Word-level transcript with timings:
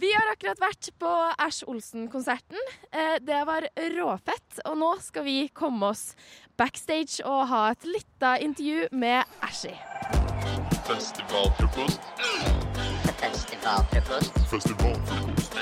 Vi 0.00 0.08
har 0.16 0.30
akkurat 0.32 0.56
vært 0.62 0.86
på 0.96 1.08
Æsj 1.44 1.66
Olsen-konserten. 1.68 2.56
Eh, 2.88 3.18
det 3.20 3.40
var 3.44 3.66
råfett. 3.98 4.60
Og 4.64 4.78
nå 4.80 4.94
skal 5.04 5.26
vi 5.26 5.34
komme 5.52 5.90
oss 5.92 6.14
backstage 6.56 7.18
og 7.28 7.42
ha 7.50 7.58
et 7.74 7.84
lite 7.84 8.30
intervju 8.46 8.86
med 8.96 9.28
Æsji. 9.44 9.74
Festivalfrokost. 10.86 12.00
Festivalfrokost. 13.20 14.38
Festivalfrokost. 14.48 15.58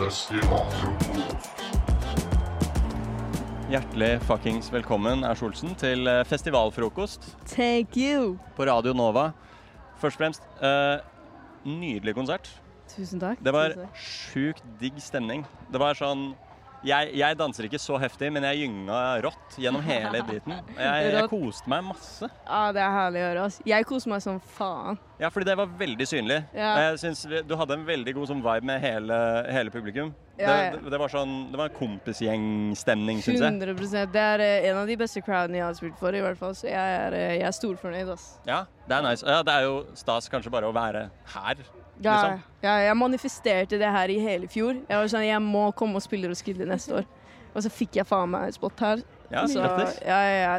Festivalfrokost. 0.00 1.62
Hjertelig 3.70 4.08
fuckings 4.26 4.72
velkommen 4.74 5.22
Æsj 5.28 5.44
Olsen, 5.46 5.76
til 5.78 6.10
eh, 6.10 6.24
festivalfrokost 6.26 7.30
Thank 7.52 7.94
you. 7.94 8.34
på 8.56 8.66
Radio 8.66 8.92
Nova. 8.92 9.28
Først 10.02 10.18
og 10.18 10.24
fremst, 10.24 10.50
eh, 10.58 10.98
nydelig 11.78 12.16
konsert. 12.18 12.50
Tusen 12.96 13.20
takk. 13.22 13.40
Det 13.44 13.52
var 13.54 13.74
sjukt 13.94 14.64
digg 14.80 15.00
stemning. 15.02 15.44
Det 15.70 15.80
var 15.82 15.98
sånn 15.98 16.32
jeg, 16.80 17.10
jeg 17.12 17.36
danser 17.36 17.66
ikke 17.68 17.76
så 17.76 17.98
heftig, 18.00 18.30
men 18.32 18.44
jeg 18.48 18.62
gynga 18.62 19.00
rått 19.20 19.56
gjennom 19.60 19.82
hele 19.84 20.22
driten. 20.28 20.54
Jeg, 20.78 21.10
jeg 21.12 21.28
koste 21.28 21.68
meg 21.68 21.84
masse. 21.90 22.28
ah, 22.48 22.70
det 22.72 22.80
er 22.80 22.94
herlig 22.94 23.20
å 23.20 23.26
høre. 23.26 23.42
ass. 23.50 23.58
Jeg 23.68 23.84
koste 23.88 24.08
meg 24.08 24.22
som 24.24 24.38
faen. 24.56 24.96
Ja, 25.20 25.28
fordi 25.28 25.50
det 25.50 25.56
var 25.60 25.68
veldig 25.82 26.06
synlig. 26.08 26.38
Ja. 26.56 26.70
Jeg 26.86 27.02
synes 27.02 27.26
Du 27.44 27.52
hadde 27.60 27.76
en 27.76 27.84
veldig 27.84 28.14
god 28.16 28.30
sånn 28.30 28.40
vibe 28.40 28.64
med 28.70 28.80
hele, 28.80 29.18
hele 29.52 29.74
publikum. 29.74 30.14
Ja, 30.40 30.46
ja. 30.48 30.70
Det, 30.72 30.80
det, 30.86 30.94
det 30.94 31.00
var 31.02 31.12
sånn, 31.12 31.34
det 31.52 31.60
var 31.60 31.68
en 31.68 31.76
kompisgjengstemning, 31.76 33.20
syns 33.26 33.42
jeg. 33.44 33.58
100% 33.60 34.14
Det 34.16 34.22
er 34.24 34.44
eh, 34.46 34.70
en 34.70 34.80
av 34.80 34.88
de 34.88 34.96
beste 35.02 35.20
crowdene 35.26 35.60
jeg 35.60 35.66
har 35.66 35.76
spilt 35.76 36.00
for, 36.00 36.16
i 36.16 36.24
hvert 36.24 36.40
fall. 36.40 36.56
Så 36.56 36.70
jeg 36.70 36.96
er, 37.02 37.18
eh, 37.18 37.34
jeg 37.42 37.48
er 37.50 37.56
storfornøyd, 37.60 38.14
ass. 38.16 38.30
Ja, 38.48 38.62
det 38.88 38.96
er 38.96 39.04
nice. 39.04 39.28
Ja, 39.28 39.42
det 39.44 39.58
er 39.58 39.68
jo 39.68 39.82
stas 40.00 40.32
kanskje 40.32 40.56
bare 40.56 40.72
å 40.72 40.72
være 40.72 41.10
her. 41.36 41.60
Ja, 42.00 42.16
Liksom. 42.16 42.42
ja, 42.64 42.74
jeg 42.86 42.96
manifesterte 42.96 43.78
det 43.78 43.90
her 43.92 44.08
i 44.08 44.18
hele 44.18 44.48
fjor. 44.48 44.74
Jeg 44.88 44.96
var 44.96 45.08
sånn, 45.12 45.26
jeg 45.26 45.40
må 45.44 45.66
komme 45.76 46.00
og 46.00 46.04
spille 46.04 46.28
Roskilde 46.30 46.66
neste 46.68 47.00
år. 47.00 47.08
Og 47.54 47.64
så 47.64 47.70
fikk 47.72 47.98
jeg 48.00 48.06
faen 48.08 48.30
meg 48.30 48.54
spot 48.54 48.80
her. 48.80 49.02
Ja, 49.30 49.46
så 49.46 49.60
ja, 49.62 49.86
ja, 50.06 50.36
ja, 50.40 50.54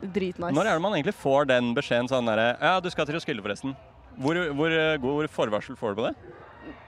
dritnice. 0.00 0.54
Når 0.56 0.66
er 0.66 0.78
det 0.78 0.82
man 0.82 0.96
egentlig 0.96 1.14
får 1.14 1.48
den 1.50 1.72
beskjeden 1.76 2.08
sånn 2.10 2.26
derre 2.26 2.56
Ja, 2.58 2.78
du 2.80 2.88
skal 2.90 3.06
til 3.06 3.18
Roskilde, 3.18 3.42
forresten. 3.44 3.76
Hvor, 4.20 4.38
hvor 4.56 4.72
eh, 4.74 4.96
god 5.00 5.28
forvarsel 5.32 5.76
får 5.78 5.94
du 5.94 6.00
på 6.00 6.06
det? 6.08 6.14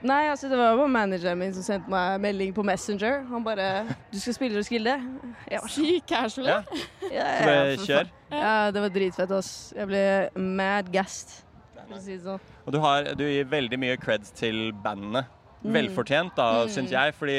Nei, 0.03 0.27
altså 0.29 0.49
det 0.51 0.57
var 0.59 0.75
bare 0.77 0.91
manageren 0.91 1.39
min 1.39 1.53
som 1.55 1.63
sendte 1.65 1.91
meg 1.91 2.19
melding 2.21 2.51
på 2.55 2.63
Messenger. 2.63 3.23
Han 3.29 3.43
bare 3.43 3.85
'Du 4.11 4.19
skal 4.19 4.35
spille 4.35 4.57
Roskilde?' 4.59 4.97
skille 4.99 5.61
var 5.61 5.71
sånn, 5.71 6.01
casual. 6.07 6.47
Ja. 6.47 6.59
ja, 7.01 7.27
ja, 7.39 7.63
det 7.71 7.79
kjør. 7.79 8.11
Ja, 8.31 8.71
det 8.71 8.81
var 8.81 8.89
dritfett, 8.89 9.31
ass. 9.31 9.73
Jeg 9.75 9.87
ble 9.87 10.03
mad 10.35 10.91
gassed, 10.91 11.43
for 11.87 11.97
å 11.97 12.01
si 12.01 12.17
det 12.17 12.23
sånn. 12.23 12.52
Og 12.63 12.71
du, 12.71 12.79
har, 12.83 13.11
du 13.19 13.25
gir 13.27 13.47
veldig 13.51 13.79
mye 13.81 13.99
creds 13.99 14.31
til 14.37 14.71
bandene. 14.83 15.25
Velfortjent, 15.63 16.35
da, 16.35 16.65
syns 16.71 16.91
jeg. 16.91 17.15
Fordi 17.17 17.37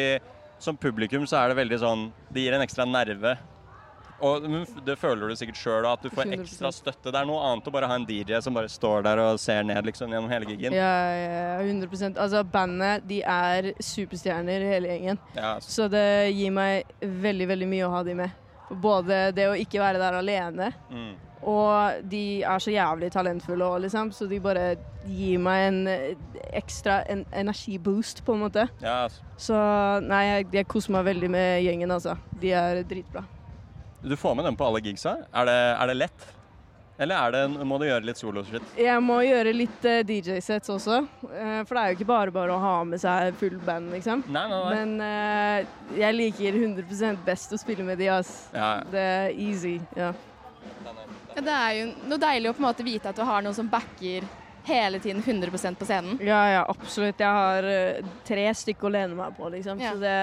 som 0.63 0.77
publikum 0.81 1.27
så 1.29 1.43
er 1.43 1.53
det 1.53 1.59
veldig 1.59 1.79
sånn 1.83 2.07
Det 2.33 2.45
gir 2.45 2.57
en 2.57 2.65
ekstra 2.65 2.87
nerve. 2.89 3.35
Og 4.25 4.45
det 4.87 4.95
føler 4.97 5.29
du 5.29 5.37
sikkert 5.37 5.59
sjøl, 5.59 5.87
at 5.89 6.05
du 6.05 6.09
får 6.15 6.31
ekstra 6.37 6.71
støtte. 6.73 7.11
Det 7.11 7.19
er 7.19 7.27
noe 7.29 7.43
annet 7.45 7.67
å 7.69 7.73
bare 7.75 7.89
ha 7.91 7.97
en 7.99 8.07
DJ 8.09 8.39
som 8.45 8.55
bare 8.57 8.71
står 8.73 9.03
der 9.05 9.21
og 9.21 9.41
ser 9.43 9.67
ned 9.67 9.85
liksom 9.85 10.13
gjennom 10.15 10.31
hele 10.33 10.49
gigen. 10.49 10.77
Ja, 10.77 10.93
ja, 11.19 11.59
100% 11.65 12.21
Altså, 12.23 12.45
bandet, 12.47 13.05
de 13.11 13.21
er 13.27 13.73
superstjerner, 13.83 14.65
hele 14.71 14.95
gjengen. 14.95 15.21
Ja, 15.37 15.57
Så 15.61 15.91
det 15.93 16.31
gir 16.33 16.55
meg 16.55 16.89
veldig, 17.03 17.51
veldig 17.53 17.71
mye 17.75 17.89
å 17.89 17.93
ha 17.97 18.03
de 18.07 18.17
med. 18.23 18.41
Både 18.71 19.27
det 19.37 19.49
å 19.51 19.59
ikke 19.61 19.83
være 19.83 20.01
der 20.01 20.17
alene, 20.23 20.71
mm. 20.89 21.13
Og 21.45 22.05
de 22.11 22.43
er 22.43 22.63
så 22.63 22.73
jævlig 22.73 23.11
talentfulle 23.13 23.67
òg, 23.69 23.83
liksom. 23.85 24.13
Så 24.17 24.27
de 24.31 24.41
bare 24.43 24.75
gir 25.05 25.41
meg 25.45 25.67
en 25.69 25.81
eh, 25.93 26.15
ekstra 26.57 27.03
en 27.13 27.25
energiboost, 27.37 28.25
på 28.25 28.37
en 28.37 28.45
måte. 28.47 28.69
ja, 28.83 29.05
altså. 29.07 29.23
Så 29.37 29.59
nei, 30.07 30.23
jeg, 30.31 30.47
jeg 30.61 30.69
koser 30.71 30.95
meg 30.97 31.05
veldig 31.11 31.31
med 31.35 31.51
gjengen, 31.67 31.91
altså. 31.91 32.17
De 32.41 32.55
er 32.57 32.83
dritbra. 32.89 33.25
Du 34.05 34.17
får 34.21 34.35
med 34.37 34.45
dem 34.45 34.57
på 34.57 34.67
alle 34.69 34.81
gigsa. 34.85 35.19
Er 35.33 35.47
det, 35.49 35.61
er 35.75 35.91
det 35.93 36.01
lett? 36.03 36.27
Eller 36.99 37.19
er 37.19 37.33
det, 37.35 37.65
må 37.67 37.75
du 37.81 37.89
gjøre 37.89 38.07
litt 38.07 38.21
soloshit? 38.21 38.67
Jeg 38.79 39.03
må 39.03 39.17
gjøre 39.27 39.51
litt 39.57 39.87
uh, 39.89 40.03
DJ-sets 40.07 40.71
også, 40.71 41.01
Uh, 41.25 41.65
for 41.67 41.75
det 41.75 41.81
er 41.81 41.89
jo 41.91 41.97
ikke 41.97 42.07
bare 42.07 42.31
bare 42.31 42.55
å 42.55 42.61
ha 42.63 42.75
med 42.87 43.01
seg 43.03 43.35
full 43.41 43.57
band, 43.67 43.91
liksom. 43.91 44.23
Nei, 44.31 44.45
nei, 44.53 44.61
nei. 44.63 44.77
Men 44.77 44.93
uh, 45.03 45.97
jeg 45.99 46.15
liker 46.15 46.61
100% 46.61 47.25
best 47.27 47.57
å 47.57 47.59
spille 47.59 47.83
med 47.89 47.99
de, 47.99 48.07
ass. 48.15 48.31
Ja, 48.55 48.77
Det 48.93 49.03
er 49.03 49.35
easy. 49.35 49.81
ja. 49.99 50.13
Ja, 51.35 51.43
det 51.43 51.55
er 51.59 51.77
jo 51.81 51.85
noe 52.11 52.21
deilig 52.23 52.51
å 52.51 52.55
på 52.57 52.63
en 52.63 52.69
måte 52.69 52.87
vite 52.87 53.11
at 53.11 53.19
du 53.19 53.25
har 53.27 53.43
noen 53.45 53.57
som 53.57 53.69
backer 53.71 54.27
hele 54.65 54.99
tiden 55.03 55.23
100% 55.23 55.77
på 55.81 55.85
scenen. 55.89 56.19
Ja, 56.25 56.41
ja, 56.49 56.61
absolutt. 56.71 57.21
Jeg 57.21 57.29
har 57.41 57.67
eh, 57.69 58.05
tre 58.25 58.47
stykker 58.57 58.89
å 58.89 58.93
lene 58.95 59.17
meg 59.19 59.35
på, 59.37 59.49
liksom. 59.53 59.81
Ja. 59.83 59.93
Så 59.93 60.01
det, 60.01 60.15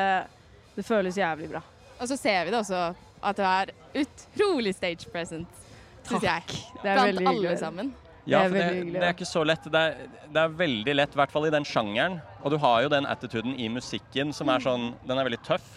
det 0.77 0.85
føles 0.87 1.19
jævlig 1.19 1.51
bra. 1.51 1.61
Og 1.99 2.07
så 2.09 2.17
ser 2.17 2.47
vi 2.47 2.53
det 2.55 2.61
også 2.63 2.85
at 3.21 3.37
du 3.37 3.43
er 3.45 3.73
utrolig 4.01 4.73
stage 4.73 5.09
present, 5.13 5.59
syns 6.07 6.25
jeg. 6.25 6.47
Det 6.81 6.89
er 6.89 6.95
Blant 6.95 7.11
veldig 7.11 7.27
alle 7.27 7.35
hyggelig. 7.37 7.59
sammen. 7.61 7.91
Ja, 8.25 8.39
Det 8.39 8.45
er 8.45 8.49
for 8.49 8.57
det, 8.57 8.95
det 8.95 9.03
er 9.05 9.13
ikke 9.15 9.29
så 9.29 9.43
lett. 9.45 9.63
Det 9.73 9.79
er, 9.81 10.09
det 10.33 10.41
er 10.41 10.57
veldig 10.57 10.95
lett, 10.97 11.13
i 11.13 11.21
hvert 11.21 11.31
fall 11.33 11.45
i 11.49 11.53
den 11.53 11.65
sjangeren. 11.67 12.17
Og 12.41 12.53
du 12.53 12.57
har 12.61 12.81
jo 12.85 12.89
den 12.93 13.05
attituden 13.09 13.53
i 13.61 13.69
musikken 13.73 14.33
som 14.33 14.49
er 14.53 14.61
sånn 14.63 14.91
Den 15.05 15.17
er 15.21 15.25
veldig 15.27 15.41
tøff. 15.45 15.69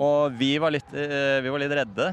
Og 0.00 0.32
vi 0.40 0.54
var 0.60 0.72
litt, 0.74 0.88
eh, 0.96 1.38
vi 1.44 1.52
var 1.52 1.60
litt 1.62 1.76
redde 1.82 2.10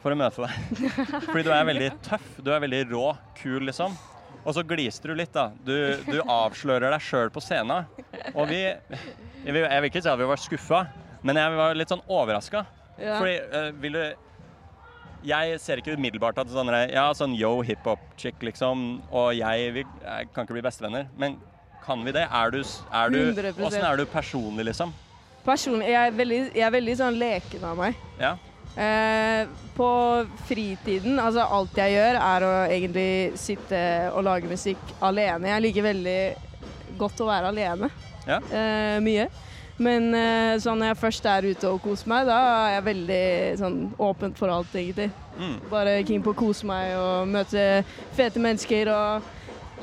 for 0.00 0.14
å 0.14 0.18
møte 0.18 0.46
deg. 0.46 0.86
Fordi 1.30 1.44
du 1.46 1.52
er 1.54 1.68
veldig 1.68 1.90
tøff. 2.06 2.32
Du 2.40 2.50
er 2.54 2.62
veldig 2.64 2.80
rå, 2.92 3.04
kul, 3.40 3.60
liksom. 3.68 3.96
Og 4.40 4.56
så 4.56 4.64
gliser 4.64 5.12
du 5.12 5.18
litt, 5.18 5.32
da. 5.34 5.50
Du, 5.66 5.74
du 6.06 6.18
avslører 6.24 6.88
deg 6.94 7.04
sjøl 7.04 7.32
på 7.32 7.42
scenen. 7.44 7.88
Og 8.32 8.48
vi 8.48 8.62
Jeg 8.62 9.54
vil, 9.56 9.66
ikke 9.88 10.00
si 10.00 10.08
at 10.08 10.20
vi 10.20 10.28
var 10.28 10.40
skuffa, 10.40 10.80
men 11.24 11.38
jeg 11.40 11.60
var 11.60 11.76
litt 11.76 11.92
sånn 11.92 12.04
overraska. 12.08 12.64
Ja. 13.00 13.20
Fordi 13.20 13.36
uh, 13.52 13.70
vil 13.80 13.96
du 13.96 14.04
jeg 15.20 15.58
ser 15.60 15.80
ikke 15.80 15.92
umiddelbart 16.00 16.38
at 16.40 16.48
sånn, 16.48 16.70
ja, 16.88 17.02
sånn 17.12 17.34
yo 17.36 17.58
hiphop-chick, 17.68 18.38
liksom, 18.40 19.02
og 19.12 19.34
jeg, 19.36 19.72
vi 19.76 19.82
jeg 19.84 20.30
kan 20.32 20.46
ikke 20.46 20.56
bli 20.56 20.64
bestevenner. 20.64 21.10
Men 21.20 21.36
kan 21.84 22.00
vi 22.06 22.14
det? 22.16 22.24
Er 22.24 22.54
du, 22.54 22.62
er 22.62 23.12
du, 23.12 23.18
100%. 23.34 23.60
Åssen 23.66 23.84
er 23.84 24.00
du 24.00 24.06
personlig, 24.08 24.70
liksom? 24.70 24.94
Personlig, 25.44 25.90
jeg 25.92 26.08
er 26.08 26.16
veldig, 26.16 26.38
jeg 26.56 26.64
er 26.64 26.72
veldig 26.72 26.94
sånn 27.00 27.18
leken 27.20 27.68
av 27.68 27.76
meg. 27.80 28.00
Ja. 28.20 28.34
Eh, 28.76 29.48
på 29.74 29.90
fritiden, 30.46 31.18
altså 31.18 31.42
alt 31.42 31.78
jeg 31.80 31.96
gjør, 31.96 32.18
er 32.20 32.46
å 32.46 32.52
egentlig 32.70 33.38
sitte 33.40 33.80
og 34.14 34.24
lage 34.28 34.50
musikk 34.50 34.94
alene. 35.02 35.50
Jeg 35.50 35.64
liker 35.66 35.86
veldig 35.88 36.18
godt 37.00 37.22
å 37.24 37.30
være 37.30 37.50
alene. 37.54 37.90
Ja. 38.28 38.38
Eh, 38.38 38.98
mye. 39.04 39.30
Men 39.80 40.12
eh, 40.12 40.58
sånn 40.60 40.82
når 40.82 40.92
jeg 40.92 41.00
først 41.00 41.26
er 41.32 41.48
ute 41.48 41.72
og 41.72 41.80
koser 41.80 42.10
meg, 42.12 42.28
da 42.28 42.38
er 42.44 42.74
jeg 42.74 42.86
veldig 42.90 43.24
sånn 43.62 43.78
åpent 44.10 44.38
for 44.38 44.52
alt, 44.52 44.74
egentlig. 44.76 45.08
Mm. 45.40 45.56
Bare 45.72 45.98
keen 46.04 46.24
på 46.24 46.34
å 46.34 46.40
kose 46.42 46.68
meg 46.68 46.92
og 46.98 47.30
møte 47.32 47.66
fete 48.16 48.42
mennesker 48.44 48.92
og 48.92 49.30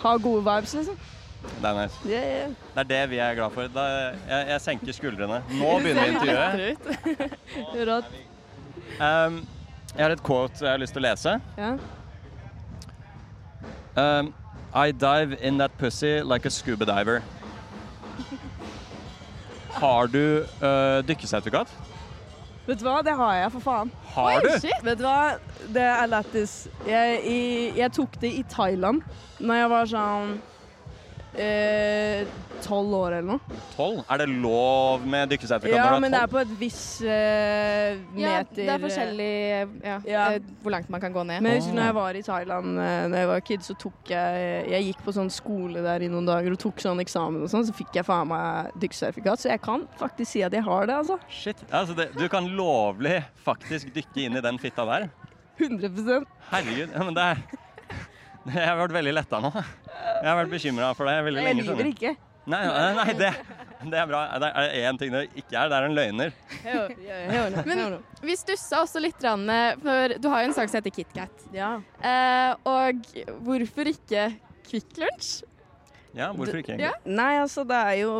ha 0.03 0.17
gode 0.21 0.45
vibes, 0.45 0.77
liksom. 0.77 0.99
Det 1.47 1.69
er 1.69 1.75
nice. 1.77 1.97
Yeah, 2.05 2.25
yeah. 2.27 2.55
Det 2.75 2.83
er 2.83 2.89
det 2.91 3.03
vi 3.09 3.19
er 3.23 3.35
glad 3.37 3.53
for. 3.55 3.69
Da, 3.73 3.85
jeg, 4.27 4.47
jeg 4.51 4.61
senker 4.61 4.97
skuldrene. 4.99 5.41
Nå 5.57 5.75
begynner 5.83 6.13
intervjuet. 6.13 6.89
Rått. 7.89 8.17
Um, 8.97 9.45
jeg 9.93 10.05
har 10.05 10.13
et 10.15 10.23
quote 10.25 10.63
jeg 10.63 10.71
har 10.71 10.81
lyst 10.81 10.95
til 10.95 11.03
å 11.03 11.07
lese. 11.07 11.37
Ja. 11.57 11.75
Um, 13.97 14.33
I 14.73 14.91
dive 14.91 15.37
in 15.41 15.57
that 15.57 15.77
pussy 15.77 16.21
like 16.21 16.45
a 16.45 16.49
scuba 16.49 16.85
diver. 16.85 17.21
Har 19.77 20.07
du 20.09 20.45
uh, 20.61 21.01
dykkesertifikat? 21.05 21.69
Vet 22.67 22.81
du 22.81 22.83
hva, 22.83 22.99
det 23.05 23.13
har 23.15 23.35
jeg, 23.37 23.51
for 23.53 23.63
faen. 23.63 23.91
Har 24.15 24.41
du? 24.43 24.49
Vet 24.83 24.99
du 24.99 25.05
hva, 25.05 25.37
det 25.71 25.85
er 25.87 26.09
lættis. 26.11 26.55
Jeg, 26.87 27.21
jeg, 27.23 27.73
jeg 27.77 27.93
tok 27.95 28.17
det 28.21 28.33
i 28.41 28.43
Thailand 28.49 29.05
når 29.39 29.61
jeg 29.61 29.69
var 29.71 29.91
sånn 29.93 30.33
tolv 32.65 32.93
år 32.97 33.15
eller 33.17 33.27
noe. 33.35 33.57
Tolv? 33.75 33.99
Er 34.09 34.21
det 34.23 34.27
lov 34.33 35.03
med 35.07 35.29
dykkesertifikat 35.31 35.77
Ja, 35.77 35.99
men 36.01 36.13
det 36.13 36.19
er 36.23 36.31
på 36.31 36.39
et 36.41 36.53
visst 36.59 37.03
eh, 37.05 37.99
meter 38.15 38.23
Ja, 38.23 38.41
det 38.57 38.69
er 38.73 38.81
forskjellig 38.81 39.29
ja, 39.85 39.97
Ja. 40.07 40.23
eh, 40.33 40.47
hvor 40.63 40.73
langt 40.73 40.89
man 40.93 41.03
kan 41.03 41.13
gå 41.15 41.23
ned. 41.27 41.41
Men 41.45 41.53
jeg 41.53 41.61
husker 41.61 41.77
når 41.77 41.87
jeg 41.89 41.97
var 41.99 42.19
i 42.19 42.23
Thailand 42.25 42.81
da 43.13 43.21
jeg 43.21 43.29
var 43.31 43.43
kid, 43.51 43.65
så 43.67 43.75
tok 43.79 44.11
jeg 44.11 44.65
Jeg 44.73 44.87
gikk 44.89 45.03
på 45.05 45.13
sånn 45.15 45.29
skole 45.33 45.83
der 45.85 46.05
i 46.07 46.09
noen 46.11 46.27
dager 46.27 46.55
og 46.57 46.61
tok 46.61 46.81
sånn 46.83 47.01
eksamen 47.03 47.45
og 47.45 47.51
sånn, 47.53 47.67
så 47.67 47.75
fikk 47.77 47.99
jeg 47.99 48.07
faen 48.07 48.27
meg 48.31 48.73
dykkesertifikat. 48.81 49.43
Så 49.43 49.51
jeg 49.53 49.61
kan 49.63 49.85
faktisk 50.01 50.31
si 50.31 50.43
at 50.47 50.53
jeg 50.57 50.65
har 50.65 50.89
det, 50.89 50.97
altså. 51.03 51.19
Shit. 51.29 51.61
Altså 51.71 51.95
det, 51.97 52.09
du 52.17 52.25
kan 52.31 52.47
lovlig 52.57 53.19
faktisk 53.45 53.93
dykke 53.95 54.25
inn 54.27 54.39
i 54.39 54.43
den 54.43 54.59
fitta 54.61 54.85
der. 54.89 55.07
100% 55.57 56.25
Herregud. 56.51 56.91
Ja, 56.93 57.03
men 57.05 57.15
det 57.17 57.23
er 57.23 57.41
Jeg 58.57 58.63
har 58.63 58.77
vært 58.79 58.93
veldig 58.95 59.13
letta 59.17 59.39
nå. 59.43 59.49
Jeg 60.21 60.29
har 60.31 60.37
vært 60.43 60.51
bekymra 60.53 60.93
for 60.97 61.05
det 61.09 61.15
veldig 61.27 61.43
Jeg 61.43 61.47
lenge. 61.49 61.63
lyver 61.63 61.75
skjønner 61.75 61.83
du. 61.83 61.95
ikke. 61.95 62.15
Nei, 62.47 62.61
nei, 62.95 63.13
det, 63.19 63.29
det 63.91 63.97
er 63.99 64.05
bra. 64.07 64.21
Det 64.39 64.49
er 64.55 64.75
én 64.87 64.97
ting 65.01 65.11
det 65.11 65.25
ikke 65.35 65.57
er. 65.59 65.67
Det 65.67 65.75
er 65.77 65.87
en 65.89 65.95
løgner. 65.97 66.31
Men-. 67.67 67.97
Vi 68.23 68.35
stussa 68.39 68.79
også 68.85 69.01
litt, 69.03 69.17
grann, 69.19 69.43
for 69.83 70.15
du 70.17 70.29
har 70.31 70.43
jo 70.45 70.49
en 70.51 70.55
sak 70.55 70.71
som 70.71 70.79
heter 70.79 70.95
KitKat. 70.95 71.43
Ja. 71.55 71.73
Eh, 71.99 72.53
og 72.71 73.03
hvorfor 73.43 73.91
ikke 73.91 74.29
Kvikk 74.67 74.95
Lunsj? 75.03 75.43
Ja, 76.17 76.31
hvorfor 76.33 76.57
ikke? 76.59 76.75
Ja. 76.81 76.91
Nei, 77.05 77.37
altså, 77.41 77.63
det 77.67 77.77
er 77.77 77.95
jo 78.01 78.13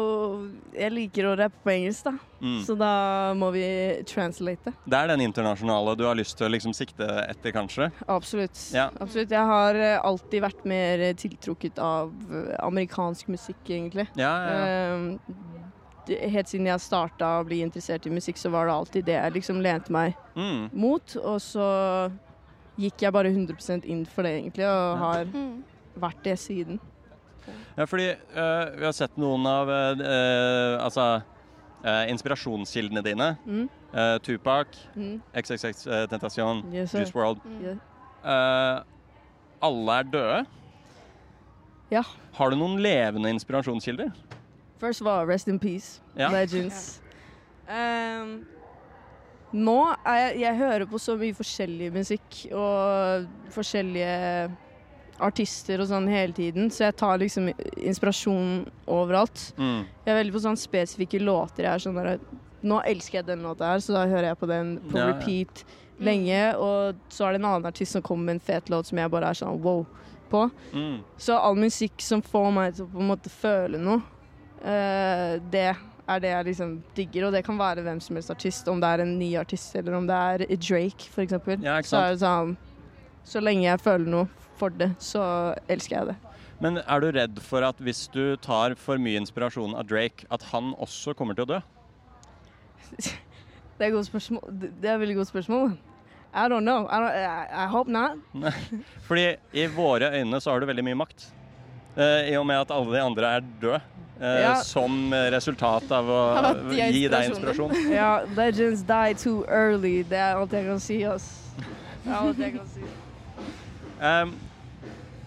Jeg 0.78 0.92
liker 0.94 1.28
å 1.32 1.36
rappe 1.40 1.58
på 1.66 1.72
engelsk, 1.74 2.04
da. 2.06 2.14
Mm. 2.42 2.60
Så 2.68 2.76
da 2.78 2.92
må 3.34 3.50
vi 3.56 3.64
translate. 4.06 4.74
Det 4.86 4.98
er 5.00 5.08
den 5.10 5.24
internasjonale 5.26 5.96
du 5.98 6.04
har 6.06 6.16
lyst 6.20 6.38
til 6.38 6.46
å 6.48 6.52
liksom 6.54 6.76
sikte 6.78 7.08
etter, 7.26 7.52
kanskje? 7.56 7.90
Absolutt. 8.08 8.60
Ja. 8.76 8.90
Absolutt. 9.02 9.34
Jeg 9.34 9.50
har 9.50 9.76
eh, 9.82 9.98
alltid 10.06 10.44
vært 10.46 10.62
mer 10.70 11.08
tiltrukket 11.18 11.80
av 11.82 12.14
eh, 12.30 12.54
amerikansk 12.62 13.28
musikk, 13.34 13.64
egentlig. 13.66 14.06
Ja, 14.16 14.34
ja, 14.46 14.54
ja. 14.54 15.18
Eh, 16.08 16.30
helt 16.32 16.48
siden 16.48 16.70
jeg 16.70 16.80
starta 16.80 17.34
å 17.42 17.46
bli 17.50 17.58
interessert 17.66 18.06
i 18.08 18.14
musikk, 18.14 18.38
så 18.40 18.48
var 18.54 18.70
det 18.70 18.76
alltid 18.78 19.06
det 19.10 19.18
jeg 19.18 19.34
liksom 19.42 19.58
lente 19.66 19.92
meg 19.92 20.14
Mm. 20.38 20.70
mot. 20.72 21.16
Og 21.26 21.42
så 21.42 21.66
gikk 22.78 23.02
jeg 23.02 23.12
bare 23.12 23.32
100% 23.34 23.86
inn 23.90 24.06
for 24.06 24.22
det, 24.24 24.36
egentlig, 24.44 24.66
og 24.70 24.98
har 25.02 25.26
Mm. 25.26 25.64
vært 26.00 26.22
det 26.24 26.38
siden. 26.40 26.80
Ja, 27.78 27.86
fordi 27.86 28.10
uh, 28.36 28.76
vi 28.80 28.86
har 28.86 28.92
sett 28.98 29.18
noen 29.18 29.46
av 29.48 29.70
eh, 29.70 30.02
eh, 30.02 30.84
altså, 30.84 31.08
uh, 31.86 32.04
inspirasjonskildene 32.12 33.04
dine. 33.06 33.32
Mm. 33.46 33.68
Tupac, 34.22 34.68
Mm. 34.96 35.22
XXX 35.34 35.88
uh, 35.88 36.04
Tentasjon, 36.12 36.60
Yes. 36.74 36.92
Juice 36.94 37.16
World. 37.16 37.40
Eh, 37.64 38.82
alle 39.64 39.96
er 40.00 40.04
døde. 40.12 40.46
Ja. 41.92 42.02
Har 42.36 42.50
du 42.52 42.58
noen 42.60 42.78
levende 42.84 43.30
inspirasjonskilder? 43.32 44.12
First 44.78 45.02
of 45.02 45.08
all, 45.08 45.26
rest 45.26 45.48
in 45.48 45.58
peace. 45.60 46.02
Ja. 46.18 46.30
Legends. 46.30 47.02
Um, 47.68 48.46
nå 49.52 49.74
er 50.08 50.16
jeg 50.22 50.40
Jeg 50.40 50.56
hører 50.56 50.86
på 50.88 50.98
så 51.04 51.18
mye 51.20 51.36
forskjellig 51.36 51.90
musikk 51.92 52.38
og 52.56 53.26
forskjellige 53.52 54.48
artister 55.24 55.82
og 55.82 55.90
sånn 55.90 56.08
hele 56.12 56.36
tiden, 56.36 56.70
så 56.74 56.88
jeg 56.88 56.98
tar 57.00 57.20
liksom 57.22 57.50
inspirasjon 57.78 58.68
overalt. 58.86 59.50
Mm. 59.58 59.86
Jeg 60.06 60.14
er 60.14 60.20
veldig 60.20 60.36
på 60.36 60.44
sånn 60.44 60.60
spesifikke 60.60 61.22
låter. 61.24 61.66
Jeg 61.66 61.74
er 61.74 61.86
sånn 61.88 61.98
der, 62.02 62.20
Nå 62.68 62.80
elsker 62.90 63.20
jeg 63.20 63.28
den 63.28 63.44
låta 63.46 63.68
her, 63.70 63.82
så 63.86 63.94
da 63.94 64.08
hører 64.10 64.32
jeg 64.32 64.40
på 64.42 64.48
den 64.50 64.72
på 64.90 64.98
Ja, 64.98 65.04
ja. 65.04 65.12
repeat 65.14 65.62
lenge. 66.02 66.40
Og 66.58 66.96
så 67.14 67.28
er 67.28 67.36
det 67.36 67.42
en 67.42 67.50
annen 67.52 67.70
artist 67.70 67.94
som 67.94 68.02
kommer 68.02 68.32
med 68.32 68.40
en 68.40 68.46
fet 68.48 68.72
låt 68.74 68.90
som 68.90 68.98
jeg 68.98 69.12
bare 69.14 69.30
er 69.30 69.38
sånn 69.38 69.60
wow 69.62 69.86
på. 70.32 70.50
Mm. 70.74 71.04
Så 71.22 71.38
all 71.38 71.56
musikk 71.56 72.02
som 72.04 72.24
får 72.26 72.50
meg 72.52 72.74
til 72.76 72.88
å 72.88 72.90
på 72.92 73.04
en 73.04 73.12
måte 73.12 73.32
føle 73.32 73.80
noe, 73.80 74.02
uh, 74.66 75.38
det 75.54 75.70
er 76.08 76.24
det 76.24 76.34
jeg 76.34 76.48
liksom 76.50 76.74
digger. 76.98 77.28
Og 77.28 77.38
det 77.38 77.44
kan 77.46 77.60
være 77.60 77.86
hvem 77.86 78.02
som 78.04 78.18
helst 78.18 78.34
artist, 78.34 78.68
om 78.68 78.82
det 78.82 78.90
er 78.90 79.06
en 79.06 79.16
ny 79.20 79.36
artist 79.40 79.76
eller 79.78 80.00
om 80.00 80.10
det 80.10 80.18
er 80.18 80.46
Drake 80.58 81.12
f.eks. 81.12 81.38
Ja, 81.62 81.78
så 81.86 82.02
er 82.02 82.16
det 82.16 82.22
sånn 82.26 82.58
Så 83.28 83.42
lenge 83.44 83.68
jeg 83.68 83.84
føler 83.84 84.08
noe 84.08 84.28
for 84.60 84.70
det, 84.74 84.92
så 85.04 85.24
elsker 85.70 85.98
jeg 86.00 86.08
det. 86.14 86.18
Men 86.60 86.80
er 86.82 87.00
du 87.04 87.12
redd 87.14 87.40
for 87.46 87.62
at 87.68 87.78
hvis 87.86 88.08
du 88.14 88.36
tar 88.42 88.74
for 88.82 88.98
mye 88.98 89.20
inspirasjon 89.22 89.76
av 89.78 89.86
Drake, 89.90 90.26
at 90.34 90.42
han 90.52 90.72
også 90.82 91.14
kommer 91.18 91.38
til 91.38 91.46
å 91.46 91.52
dø? 91.56 91.60
Det 93.78 93.86
er 93.86 93.92
et 93.92 93.94
godt 93.94 94.08
spørsmål. 94.10 94.42
Det 94.82 94.90
er 94.90 94.96
et 94.96 95.02
veldig 95.04 95.16
godt 95.20 95.30
spørsmål. 95.30 95.76
I 96.34 96.48
don't 96.50 96.66
know. 96.66 96.88
I, 96.90 96.98
don't, 96.98 97.14
I, 97.14 97.46
I 97.64 97.68
hope 97.70 97.92
not. 97.94 98.18
Fordi 99.06 99.28
i 99.54 99.66
våre 99.70 100.10
øyne 100.18 100.40
så 100.42 100.52
har 100.52 100.60
du 100.60 100.66
veldig 100.66 100.84
mye 100.88 100.98
makt. 100.98 101.28
Eh, 101.98 102.32
I 102.32 102.36
og 102.40 102.46
med 102.50 102.58
at 102.64 102.74
alle 102.74 102.96
de 102.96 103.02
andre 103.06 103.30
er 103.38 103.46
døde. 103.62 103.82
eh, 104.20 104.40
Ja. 104.42 104.56
Som 104.66 105.14
resultat 105.14 105.92
av 105.94 106.10
å 106.10 106.20
gi 106.74 107.06
deg 107.08 107.30
inspirasjon. 107.30 107.76
Ja, 107.94 108.10
legends 108.38 108.82
die 108.90 109.14
too 109.22 109.46
early. 109.46 110.02
Det 110.10 110.18
er 110.18 110.42
alt 110.42 110.52
jeg 110.58 110.66
kan 110.72 110.80
si, 110.82 111.04
ass. 111.06 111.30
Det 112.04 112.10
er 112.12 112.18
alt 112.18 112.42
jeg 112.48 112.58
kan 112.58 112.68
si. 112.74 112.82
Um, 113.98 114.36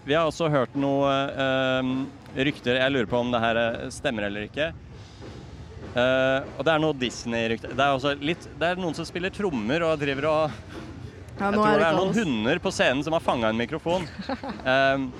vi 0.05 0.15
har 0.17 0.25
også 0.25 0.49
hørt 0.49 0.73
noen 0.79 1.35
um, 1.37 1.91
rykter 2.35 2.79
Jeg 2.79 2.93
lurer 2.93 3.09
på 3.09 3.19
om 3.19 3.31
det 3.33 3.41
her 3.43 3.59
eh, 3.59 3.89
stemmer 3.93 4.25
eller 4.29 4.47
ikke. 4.47 4.71
Eh, 5.91 6.47
og 6.55 6.63
det 6.63 6.71
er 6.71 6.79
noe 6.79 6.95
Disney-rykter. 6.95 7.73
Det 7.75 8.37
Det 8.47 8.69
er 8.69 8.79
noen 8.79 8.95
som 8.95 9.05
spiller 9.07 9.33
trommer 9.35 9.83
og 9.83 9.99
driver 9.99 10.29
og 10.29 10.55
Ja, 11.41 11.49
Jeg 11.49 11.57
tror 11.57 11.79
det 11.81 11.87
er 11.87 11.97
noen 11.97 12.15
hunder 12.15 12.61
på 12.61 12.71
scenen 12.71 13.03
som 13.03 13.13
har 13.17 13.23
fanga 13.23 13.49
en 13.49 13.59
mikrofon. 13.59 14.05
Um, 14.63 15.11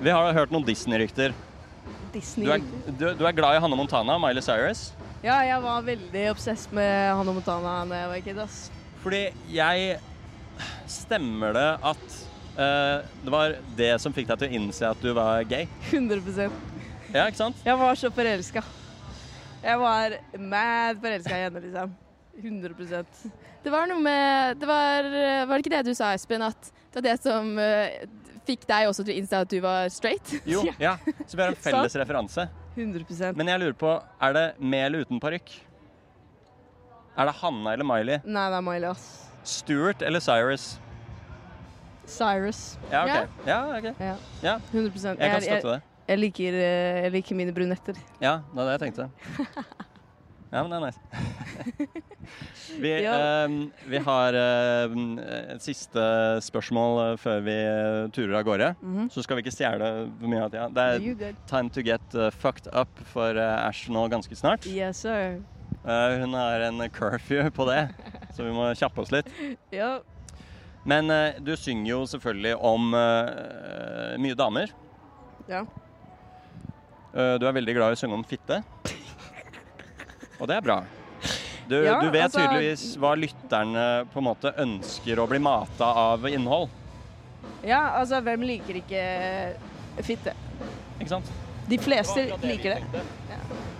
vi 0.00 0.12
har 0.12 0.34
hørt 0.36 0.52
noen 0.54 0.66
Disney-rykter. 0.66 1.34
Disney. 2.14 2.46
Du, 2.86 2.92
du, 2.92 3.06
du 3.18 3.24
er 3.26 3.34
glad 3.34 3.56
i 3.56 3.62
Hanne 3.62 3.76
Montana, 3.78 4.16
Miley 4.22 4.44
Cyrus. 4.44 4.92
Ja, 5.24 5.40
jeg 5.42 5.60
var 5.64 5.84
veldig 5.86 6.24
obsess 6.34 6.66
med 6.76 7.14
Hanne 7.16 7.34
Montana 7.34 7.76
da 7.88 8.02
jeg 8.02 8.10
var 8.12 8.24
kid. 8.26 8.42
Fordi 9.02 9.22
jeg 9.50 9.98
Stemmer 10.90 11.54
det 11.56 11.66
at 11.90 12.04
uh, 12.58 13.02
det 13.24 13.34
var 13.34 13.56
det 13.78 13.90
som 14.02 14.14
fikk 14.14 14.28
deg 14.30 14.42
til 14.42 14.50
å 14.50 14.60
innse 14.60 14.88
at 14.88 15.02
du 15.02 15.10
var 15.16 15.44
gay? 15.48 15.68
100% 15.90 17.14
Ja, 17.14 17.26
ikke 17.26 17.40
sant? 17.40 17.60
Jeg 17.66 17.78
var 17.78 17.98
så 17.98 18.10
forelska. 18.14 18.64
Jeg 19.64 19.80
var 19.80 20.18
mad 20.38 21.00
forelska 21.02 21.38
i 21.38 21.46
henne, 21.46 21.62
liksom. 21.64 21.94
100% 22.34 23.28
Det 23.62 23.70
var 23.70 23.86
noe 23.86 24.02
med 24.02 24.58
det 24.58 24.66
var, 24.66 25.06
var 25.46 25.52
det 25.54 25.62
ikke 25.62 25.76
det 25.76 25.84
du 25.86 25.94
sa, 25.94 26.10
Espen? 26.16 26.42
At 26.42 26.72
det 26.90 26.98
var 26.98 27.06
det 27.06 27.18
som 27.22 27.52
uh, 27.58 28.24
fikk 28.48 28.66
deg 28.68 28.88
også 28.90 29.04
til 29.04 29.14
å 29.14 29.18
innse 29.20 29.42
at 29.46 29.52
du 29.52 29.60
var 29.64 29.88
straight? 29.92 30.34
Jo, 30.48 30.64
ja. 30.86 30.96
Så 31.26 31.36
vi 31.36 31.44
har 31.44 31.52
en 31.52 31.60
felles 31.68 31.96
referanse. 32.00 32.48
100% 32.74 33.38
Men 33.38 33.52
jeg 33.52 33.62
lurer 33.62 33.78
på, 33.78 33.92
er 34.26 34.34
det 34.34 34.44
med 34.58 34.88
eller 34.88 35.06
uten 35.06 35.22
parykk? 35.22 35.52
Er 37.14 37.30
det 37.30 37.36
Hanna 37.38 37.76
eller 37.76 37.86
Miley? 37.86 38.18
Nei, 38.26 38.48
det 38.50 38.58
er 38.58 38.66
Miley, 38.66 38.90
ass. 38.90 39.06
Stuart 39.44 40.02
eller 40.02 40.20
Cyrus? 40.20 40.78
Cyrus. 42.06 42.78
Ja, 42.90 43.04
OK. 43.04 43.28
Ja, 43.46 43.78
okay. 43.78 43.92
Ja. 43.98 44.14
Ja, 44.42 44.58
100% 44.72 45.20
jeg 45.20 45.30
kan 45.30 45.42
støtte 45.42 45.74
det. 45.74 45.80
jeg, 46.08 46.18
liker, 46.18 46.60
eh, 46.60 47.02
jeg 47.04 47.12
liker 47.18 47.38
mine 47.38 47.52
brunetter. 47.56 47.98
Ja, 48.20 48.40
det 48.50 48.60
var 48.60 48.64
det 48.64 48.78
jeg 48.78 48.80
tenkte. 48.88 49.10
Ja, 50.54 50.60
men 50.62 50.70
det 50.70 50.76
er 50.76 50.84
nice. 50.86 51.00
Vi, 52.80 52.90
ehm, 53.06 53.56
vi 53.90 53.98
har 53.98 54.36
ehm, 54.38 55.16
et 55.18 55.62
siste 55.62 56.02
spørsmål 56.46 57.00
eh, 57.02 57.16
før 57.20 57.40
vi 57.44 57.56
eh, 57.58 57.96
turer 58.14 58.36
av 58.38 58.44
gårde. 58.46 58.68
Mhm. 58.80 59.08
Så 59.10 59.24
skal 59.26 59.36
vi 59.36 59.44
ikke 59.44 59.54
stjele 59.54 59.88
for 60.20 60.30
mye 60.30 60.44
av 60.46 60.52
tida. 60.54 60.68
Det 60.70 60.84
er 61.26 61.34
time 61.50 61.70
to 61.74 61.82
get 61.84 62.14
uh, 62.14 62.30
fucked 62.30 62.70
up 62.72 63.02
for 63.10 63.34
uh, 63.34 63.66
Ash 63.66 63.90
nå 63.90 64.06
ganske 64.12 64.38
snart. 64.38 64.66
Yes, 64.70 65.02
sir. 65.02 65.40
Uh, 65.84 66.22
hun 66.22 66.34
har 66.38 66.64
en 66.70 66.80
curfew 66.94 67.50
på 67.50 67.66
det, 67.68 67.88
så 68.34 68.44
vi 68.46 68.52
må 68.54 68.66
kjappe 68.76 69.00
oss 69.04 69.12
litt. 69.14 69.30
Ja. 69.74 69.96
Men 70.84 71.08
eh, 71.10 71.38
du 71.40 71.54
synger 71.56 71.88
jo 71.94 72.00
selvfølgelig 72.10 72.58
om 72.60 72.90
eh, 72.98 74.18
mye 74.20 74.36
damer. 74.36 74.74
ja. 75.48 75.62
Eh, 77.14 77.36
du 77.38 77.44
er 77.46 77.54
veldig 77.54 77.74
glad 77.76 77.92
i 77.94 77.96
å 77.96 77.98
synge 78.00 78.16
om 78.18 78.24
fitte. 78.26 78.56
Og 80.40 80.48
det 80.50 80.56
er 80.58 80.64
bra. 80.66 80.80
Du, 81.70 81.76
Ja, 81.78 82.00
du 82.02 82.10
vet 82.10 82.24
altså- 82.26 82.42
tydeligvis 82.42 82.82
hva 83.00 83.14
lytterne 83.16 83.84
på 84.12 84.18
en 84.20 84.26
måte 84.26 84.50
ønsker 84.60 85.22
å 85.22 85.28
bli 85.30 85.38
mata 85.40 85.86
av 86.10 86.26
innhold. 86.28 86.68
ja, 87.64 87.78
altså, 88.00 88.18
hvem 88.20 88.42
liker 88.50 88.80
ikke 88.82 89.04
fitte? 90.04 90.34
Ikke 90.98 91.08
sant? 91.14 91.30
De 91.70 91.78
fleste 91.80 92.26
Det 92.26 92.36
det 92.42 92.50
liker 92.50 92.74
det. 92.74 93.04
Ja. 93.30 93.38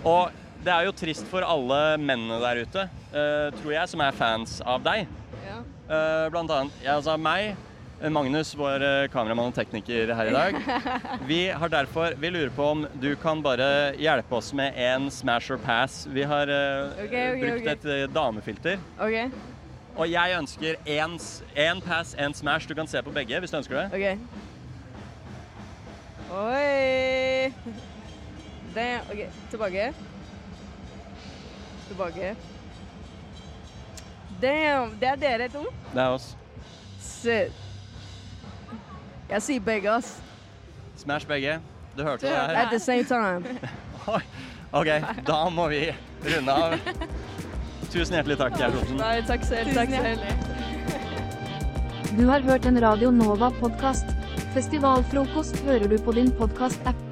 Og 0.09 0.31
det 0.65 0.71
er 0.73 0.87
jo 0.87 0.95
trist 0.97 1.27
for 1.29 1.45
alle 1.45 1.97
mennene 2.01 2.39
der 2.41 2.63
ute, 2.65 2.87
tror 3.15 3.71
jeg, 3.71 3.87
som 3.87 4.01
er 4.03 4.17
fans 4.17 4.59
av 4.67 4.83
deg. 4.83 5.05
Ja. 5.45 5.61
Eh, 5.85 6.27
blant 6.33 6.49
annet 6.49 6.77
jeg, 6.81 6.89
altså 6.95 7.13
meg, 7.21 7.55
eh, 7.99 8.09
Magnus, 8.09 8.55
vår 8.57 8.83
eh, 8.83 9.07
kameramann 9.13 9.51
og 9.51 9.57
tekniker 9.57 10.13
her 10.17 10.31
i 10.31 10.33
dag. 10.33 10.57
Vi 11.29 11.41
har 11.49 11.69
derfor, 11.69 12.15
vi 12.17 12.31
lurer 12.33 12.53
på 12.55 12.69
om 12.73 12.85
du 13.01 13.11
kan 13.21 13.43
bare 13.45 13.93
hjelpe 14.01 14.39
oss 14.39 14.51
med 14.53 14.73
en 14.81 15.11
smash 15.13 15.51
or 15.53 15.61
pass. 15.61 16.07
Vi 16.09 16.25
har 16.25 16.49
eh, 16.49 17.05
okay, 17.05 17.35
ok, 17.35 17.43
brukt 17.43 17.61
okay. 17.61 17.75
et 17.75 17.85
eh, 17.85 18.07
damefilter. 18.13 18.81
OK. 18.97 19.37
Og 19.95 20.09
jeg 20.11 20.39
ønsker 20.39 20.75
én 20.83 21.81
pass, 21.85 22.15
én 22.19 22.33
smash. 22.35 22.67
Du 22.67 22.73
kan 22.75 22.87
se 22.87 23.01
på 23.01 23.13
begge 23.15 23.39
hvis 23.39 23.53
du 23.53 23.57
ønsker 23.61 23.77
det. 23.77 23.85
Okay. 23.93 24.17
Oi! 26.35 27.53
Det 28.75 28.89
OK, 29.13 29.23
tilbake. 29.53 29.87
Tilbake. 31.87 32.35
Damn! 34.41 34.95
Det 34.99 35.07
er 35.07 35.15
dere 35.21 35.47
to? 35.53 35.63
Det 35.93 36.01
er 36.01 36.09
oss. 36.15 36.35
Shit. 37.01 37.51
Jeg 39.29 39.41
sier 39.41 39.59
begge, 39.65 39.89
ass. 39.89 40.17
Smash 40.99 41.27
begge. 41.27 41.59
Du 41.97 42.03
hørte 42.03 42.27
det 42.27 42.35
her. 42.35 42.55
At 42.65 42.67
the 42.71 42.79
same 42.79 43.03
time. 43.03 43.45
OK, 44.75 44.87
da 45.27 45.49
må 45.49 45.67
vi 45.71 45.95
runde 46.25 46.51
av. 46.51 46.75
Tusen 47.93 48.17
hjertelig 48.17 48.37
takk, 48.41 48.57
Geir 48.59 48.71
Thomsen. 48.75 48.97
Nei, 48.99 49.21
takk 49.29 49.43
selv. 49.47 49.71
Tusen 49.71 49.79
Takk 49.79 49.89
selv. 50.03 50.19
Du 52.15 52.23
har 52.29 52.43
hørt 52.47 52.65
en 52.67 52.79
Radio 52.83 53.11
Nova-podkast. 53.11 54.07
Festivalfrokost 54.55 55.59
hører 55.67 55.87
du 55.91 55.97
på 56.03 56.11
din 56.15 56.31
podkast-app 56.35 57.04